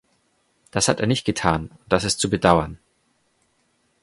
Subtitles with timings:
[0.71, 2.79] Das hat er nicht getan und das ist zu bedauern.